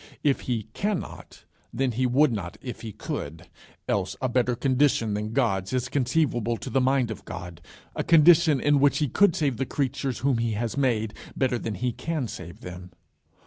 [0.23, 3.47] If he cannot, then he would not if he could;
[3.87, 7.61] else a better condition than God's is conceivable to the mind of God
[7.95, 11.75] a condition in which he could save the creatures whom he has made, better than
[11.75, 12.89] he can save them.